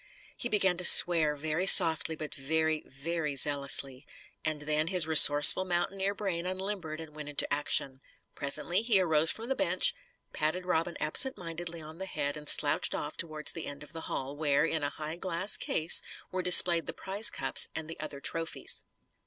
He 0.35 0.49
began 0.49 0.77
to 0.77 0.83
swear, 0.83 1.35
very 1.35 1.67
softly 1.67 2.15
but 2.15 2.33
very, 2.33 2.81
very 2.87 3.35
zealously. 3.35 4.07
And 4.43 4.61
then 4.61 4.87
his 4.87 5.05
resourceful 5.05 5.63
mountaineer 5.63 6.15
brain 6.15 6.47
unlimbered 6.47 6.99
and 6.99 7.15
went 7.15 7.29
into 7.29 7.53
action. 7.53 8.01
Presently, 8.33 8.81
he 8.81 8.99
arose 8.99 9.29
from 9.29 9.47
the 9.47 9.55
bench, 9.55 9.93
patted 10.33 10.65
Robin 10.65 10.97
absentmindedly 10.99 11.81
on 11.83 11.99
the 11.99 12.07
head 12.07 12.35
and 12.35 12.49
slouched 12.49 12.95
off 12.95 13.15
towards 13.15 13.51
the 13.51 13.67
end 13.67 13.83
of 13.83 13.93
the 13.93 14.01
hall, 14.09 14.35
where, 14.35 14.65
in 14.65 14.83
a 14.83 14.89
high 14.89 15.17
glass 15.17 15.55
case, 15.55 16.01
were 16.31 16.41
displayed 16.41 16.87
the 16.87 16.93
prize 16.93 17.29
cups 17.29 17.67
and 17.75 17.87
the 17.87 17.99
other 17.99 18.19
trophies. 18.19 18.83